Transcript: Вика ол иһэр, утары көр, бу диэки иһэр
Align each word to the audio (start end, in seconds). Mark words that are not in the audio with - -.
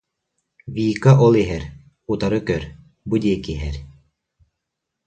Вика 0.75 1.11
ол 1.25 1.33
иһэр, 1.43 1.63
утары 2.11 2.39
көр, 2.47 2.63
бу 3.09 3.15
диэки 3.23 3.51
иһэр 3.55 3.75